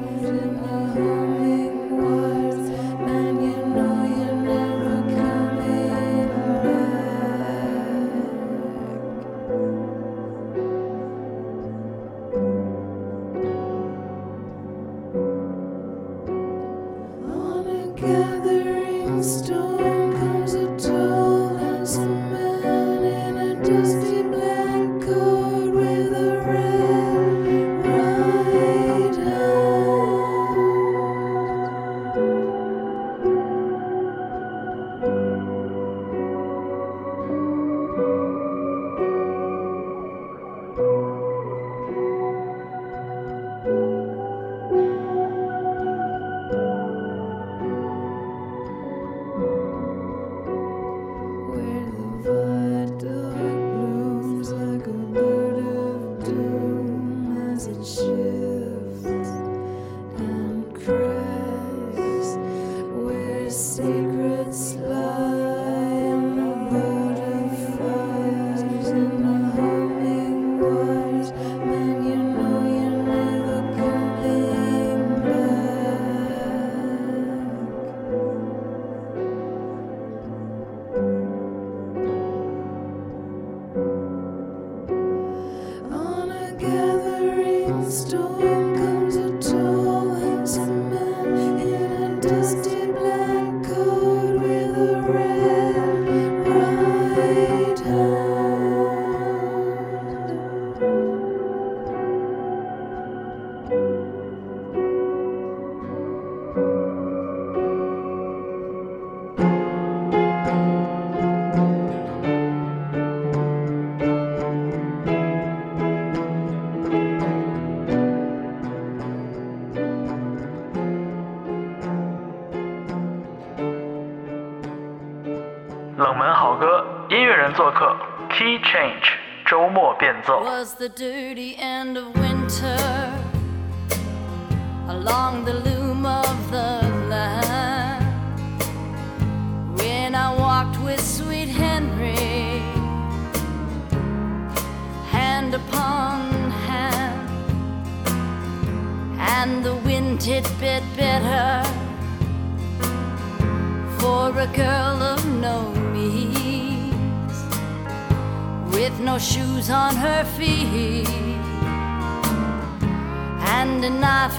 [130.63, 132.12] Was the dirty end of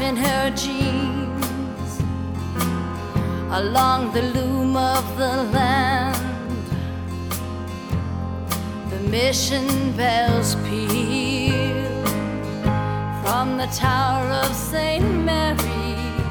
[0.03, 1.91] in her jeans
[3.61, 6.65] along the loom of the land
[8.91, 12.03] the mission bells peal
[13.23, 15.09] from the tower of St.
[15.23, 16.27] Mary's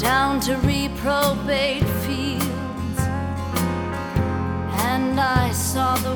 [0.00, 3.00] down to reprobate fields
[4.92, 6.14] and I saw the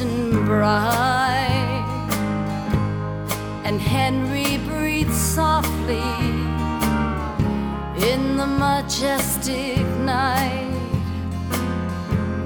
[0.00, 1.86] and bright.
[3.64, 6.00] And Henry breathed softly
[8.10, 10.68] in the majestic night.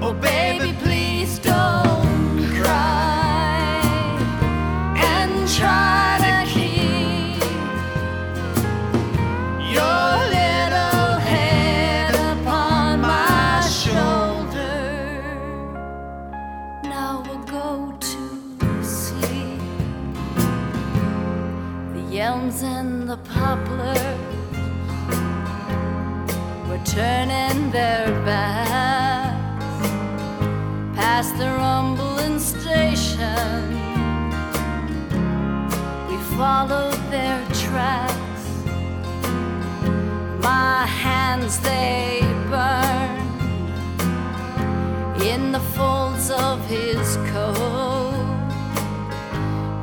[0.01, 1.94] Oh, baby, please don't
[26.95, 29.87] turning their backs
[30.95, 33.67] past the rumbling station.
[36.07, 38.43] We followed their tracks.
[40.41, 43.51] My hands they burned
[45.21, 48.15] in the folds of his coat,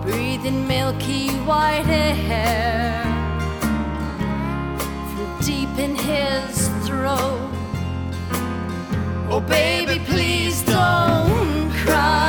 [0.01, 3.03] breathing milky white air
[5.15, 6.72] from deep in his
[9.35, 12.22] Oh, baby, please don't cry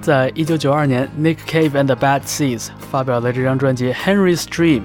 [0.00, 4.80] 在一九九二年，Nick Cave and the Bad Seeds 发表了这张专辑《Henry's Dream》。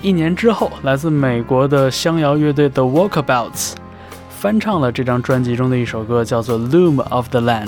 [0.00, 3.72] 一年之后，来自美国的乡谣乐队 The Walkabouts
[4.30, 7.66] 翻唱了这张专辑中的一首歌，叫做《Loom of the Land》。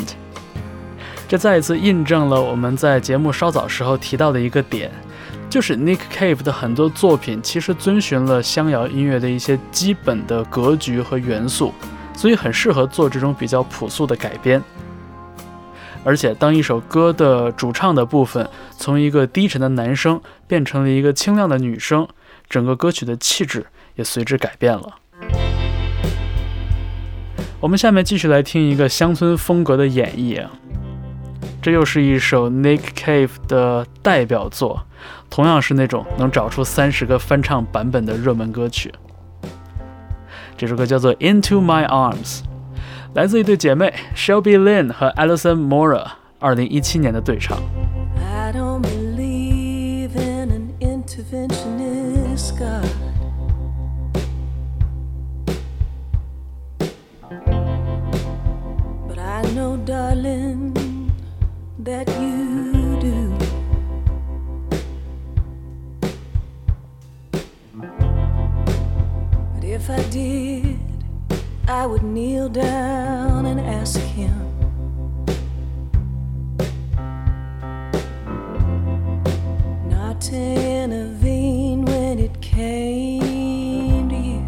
[1.26, 4.92] 这再一次印证了我们在节目稍早时候提到的一个点，
[5.50, 11.74] 就是 Nick Cave 的很多作品其实遵循了乡谣音乐的一些基本的格局和元素，
[12.16, 14.62] 所以很适合做这种比较朴素的改编。
[16.04, 18.46] 而且，当一首歌的主唱的部分
[18.76, 22.06] 从一个低沉的男声变成了一个清亮的女声，
[22.48, 24.96] 整个歌曲的气质也随之改变了。
[27.60, 30.46] 我们下面继续来听一个乡村风格的演绎，
[31.62, 34.86] 这又是一首 Nick Cave 的代表作，
[35.30, 38.92] 同样是那种能找出三十个翻唱版本的热门歌曲。
[40.58, 42.40] 这首歌叫做《Into My Arms》。
[43.13, 46.05] 来自一对姐妹 Shelby Lynn 和 Alison Mora，
[46.39, 47.57] 二零一七年的对唱。
[48.17, 52.89] I don't believe in an interventionist God.
[59.07, 60.73] But I know, darling,
[61.83, 63.37] that you do.
[69.53, 70.72] But if I did,
[71.66, 74.44] I would kneel down and ask him.
[80.14, 84.40] not to intervene when it came to you.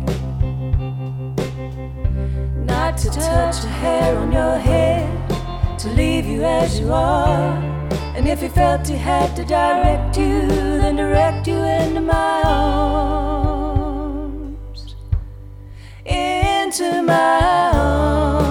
[2.65, 5.09] Not to touch a hair on your head,
[5.81, 7.59] to leave you as you are.
[8.15, 13.46] And if he felt he had to direct you, then direct you into my arms.
[16.67, 18.46] Into my arms,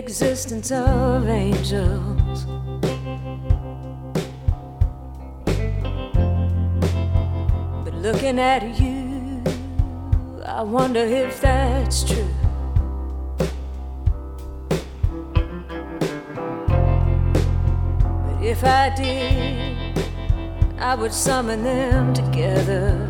[0.00, 2.46] existence of angels.
[7.84, 9.42] But looking at you,
[10.46, 12.34] I wonder if that's true.
[18.24, 19.98] But if I did,
[20.78, 23.09] I would summon them together.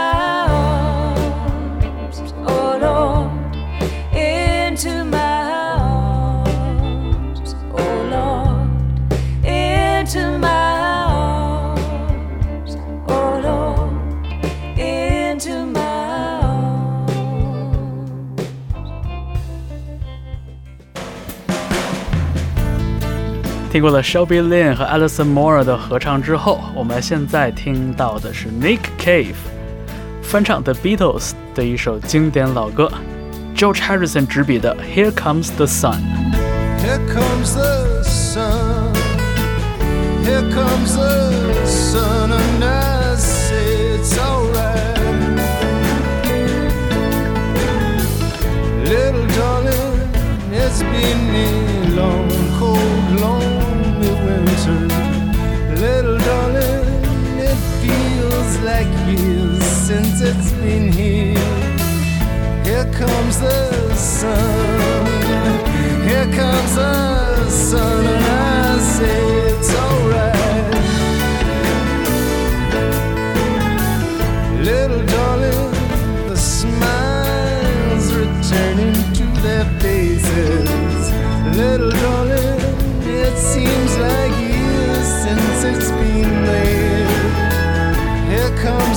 [23.70, 29.34] 听过了 Shelby Lynne 和 Alison Moore 的合唱之后，我们现在听到的是 Nick Cave
[30.22, 32.90] 翻唱 The Beatles 的一首经典老歌，
[33.54, 36.00] George Harrison 执笔的 Here Comes the Sun。
[36.78, 38.92] Here comes the sun.
[40.24, 44.96] Here comes the sun, and I say it's alright.
[48.84, 50.08] Little darling,
[50.52, 51.32] it's been
[58.63, 61.35] Like years since it's been here.
[62.63, 65.05] Here comes the sun.
[66.07, 70.75] Here comes the sun, and I say it's alright.
[74.63, 75.71] Little darling,
[76.29, 81.11] the smiles returning to their faces.
[81.57, 82.59] Little darling,
[83.07, 84.40] it seems like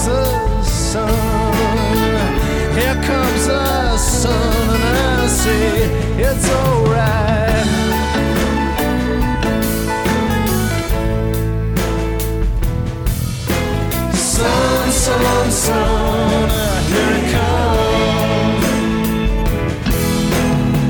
[0.07, 1.11] the sun.
[2.79, 7.69] Here comes the sun, and I say it's alright.
[14.15, 16.51] Sun, sun, sun,
[16.91, 18.65] here it comes.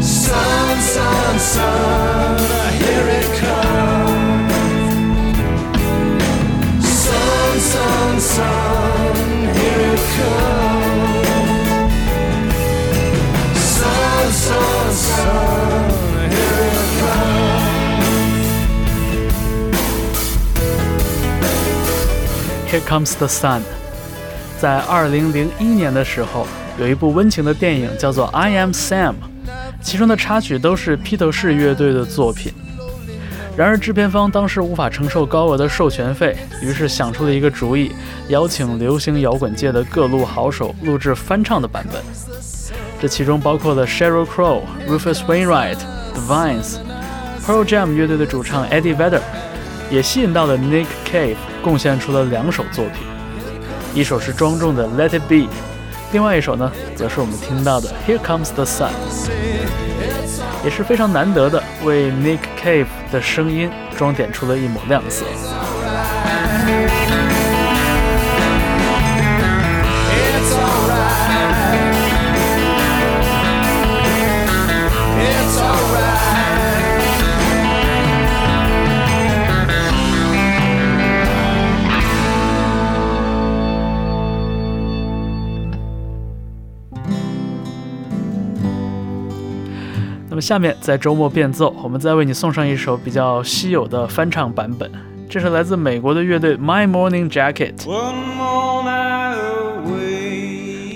[0.07, 2.14] Sun, sun, sun,
[22.75, 23.63] Here Comes the Sun。
[24.59, 26.45] 在二零零一年的时候，
[26.77, 29.11] 有一部温情的电影叫做《I Am Sam》，
[29.81, 32.53] 其中的插曲都是披头士乐队的作品。
[33.57, 37.93] 然而，制片方当时无法承受高额的授权费，于是想出了一个主意，
[38.27, 42.03] 邀请流行摇滚界的各路好手录制翻唱的版本。
[43.01, 45.79] 这其中包括了 Sheryl Crow、Rufus Wainwright、
[46.15, 46.79] The Vines、
[47.47, 49.21] Pearl Jam 乐队的主唱 Eddie Vedder，
[49.93, 53.07] 也吸引到了 Nick Cave，贡献出了两首作品，
[53.95, 55.49] 一首是庄重的 Let It Be，
[56.13, 58.91] 另外一首呢，则是我们听到的 Here Comes the Sun，
[60.63, 65.25] 也是非常难得的为 Nick Cave 的声音装点出了一抹亮色。
[90.35, 94.91] 那么下面在周末变奏，我们再为你送上一首比较稀有的翻唱版本，
[95.29, 97.75] 这是来自美国的乐队 My Morning Jacket。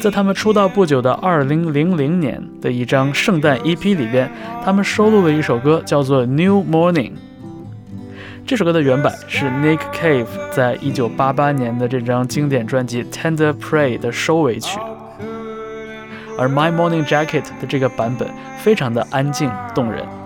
[0.03, 4.29] 在他们出道不久的2000年的一张圣诞 EP 里边，
[4.65, 7.11] 他们收录了一首歌，叫做《New Morning》。
[8.45, 14.81] 这首歌的原版是 Nick Cave 在1988年的这张经典专辑《Tender Prey》的收尾曲，
[16.38, 18.30] 而 My Morning Jacket 的这个版本
[18.60, 20.24] 非常的安静动人。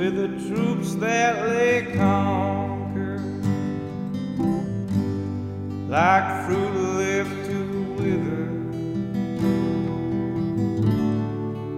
[0.00, 3.20] with the troops that lay conquered,
[5.88, 7.58] like fruit left to
[7.98, 8.48] wither.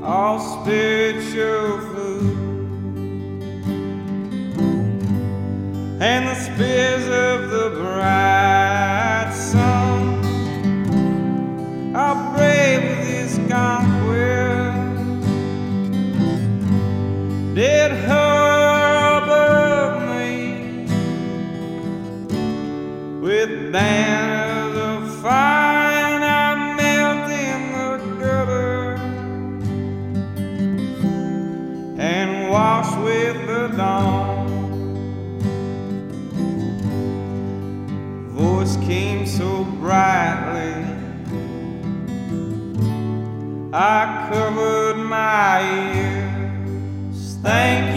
[0.07, 2.37] All spiritual food,
[6.01, 9.96] and the spears of the bright sun
[11.98, 15.26] are brave with conquest
[17.56, 20.86] did her above me
[23.20, 28.96] with banners of fire and I melt in the gutter
[31.98, 34.46] and wash with the dawn.
[38.30, 41.07] Voice came so brightly.
[43.74, 45.62] I covered my
[45.94, 47.38] ears.
[47.42, 47.97] Thank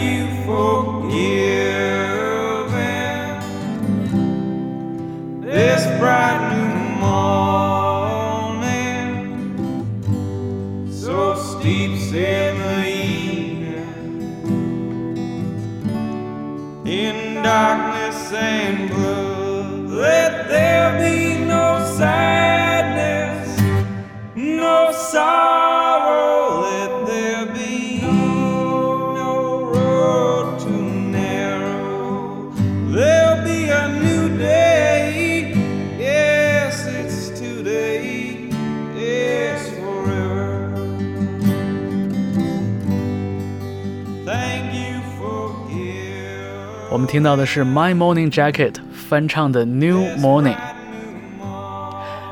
[47.11, 50.55] 听到的是 My Morning Jacket 翻唱的 New Morning。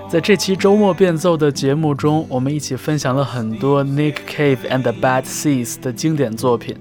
[0.07, 6.77] 在这期周末变奏的节目中，我们一起分享了很多 Nick Cave and the Bad Seeds 的经典作品，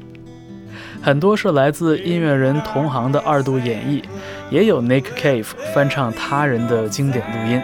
[1.02, 4.04] 很多是来自音乐人同行的二度演绎，
[4.48, 7.60] 也有 Nick Cave 翻唱他人的经典录音。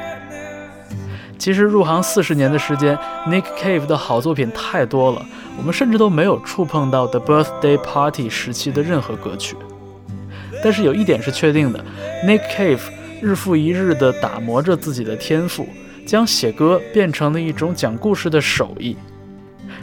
[1.38, 2.98] 其实入行四十年的时间
[3.28, 5.24] ，Nick Cave 的好作品太多了，
[5.56, 9.54] 我们甚至都没有触碰到 The Birthday Party 时期的任何歌曲。
[10.64, 11.84] 但是有一点是确定的
[12.26, 12.80] ，Nick Cave。
[13.22, 15.66] 日复一日地打磨着自己的天赋，
[16.04, 18.94] 将写歌变成了一种讲故事的手艺，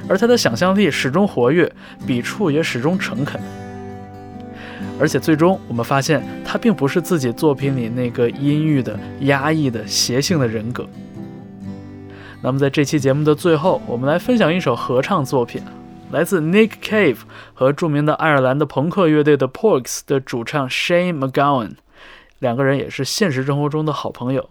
[0.08, 1.72] 而他的想象力始终活跃，
[2.06, 3.42] 笔触也始终诚恳。
[5.00, 10.88] 而且最终我们发现，他并不是自己作品里那个阴郁的、压抑的、邪性的人格。
[12.44, 15.64] 那么在这期节目的最后，我们来分享一首合唱作品，
[16.12, 17.20] 来自 Nick Cave
[17.54, 21.72] 和著名的爱尔兰的朋克乐队的 Porks 的主唱 Shane McGowan。
[22.40, 24.50] 两个人也是现实生活中的好朋友。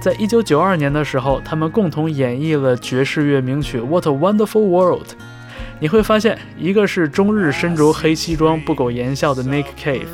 [0.00, 5.06] 在一九九二年的时候，他们共同演绎了爵士乐名曲《What a Wonderful World》。
[5.78, 10.06] 你会发现，一个是终日身着黑西装、不苟言笑的 Nick Cave，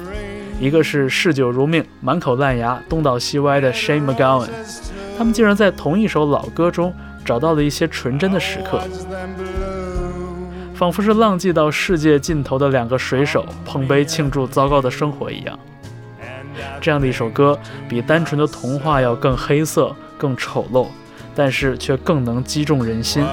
[0.59, 4.49] 一个是嗜酒如命、满口烂牙、东倒西歪的 Shane McGowan。
[5.17, 6.93] 他们竟然在同一首老歌中
[7.25, 8.83] 找到了一些纯真的时刻，
[10.83, 15.57] 仿佛是浪迹到世界尽头的两个水手碰杯庆祝糟糕的生活一样。
[16.81, 17.57] 这样的一首歌，
[17.89, 20.89] 比单纯的童话要更黑色、更丑陋，
[21.37, 23.25] 但是却更能击中人心。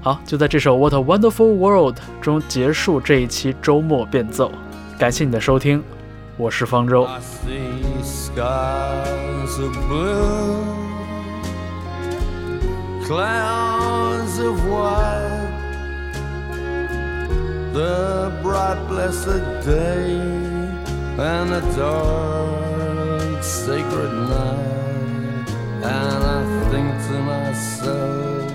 [0.00, 4.50] 好，就在这首《What a Wonderful World》中结束这一期周末变奏。
[4.98, 5.84] 感谢你的收听，
[6.38, 7.06] 我是方舟。
[17.72, 20.20] The bright blessed day
[21.18, 25.48] and the dark sacred night.
[25.82, 28.52] And I think to myself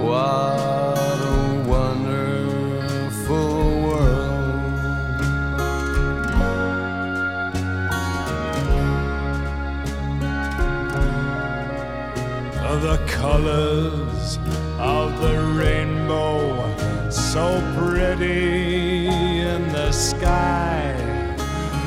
[0.00, 1.03] what
[13.24, 14.38] colors
[14.78, 16.42] of the rainbow
[17.10, 19.08] so pretty
[19.52, 20.92] in the sky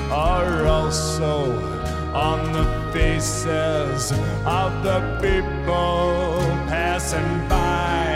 [0.09, 1.35] are also
[2.29, 4.11] on the faces
[4.61, 6.39] of the people
[6.73, 8.07] passing by.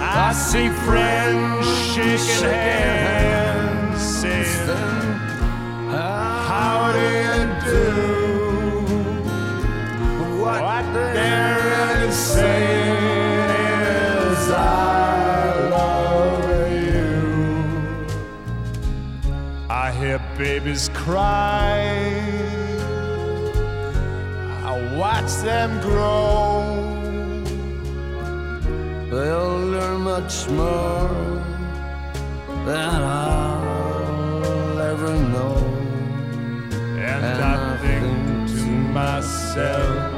[0.00, 4.68] I see friends shaking hands, saying,
[6.48, 8.37] How do you do?
[12.10, 16.44] Saying is, I love
[16.82, 18.08] you.
[19.70, 21.78] I hear babies cry.
[24.64, 26.64] I watch them grow.
[29.10, 31.08] They'll learn much more
[32.66, 35.56] than I'll ever know.
[36.82, 38.66] And, And I I think think to
[39.00, 40.17] myself,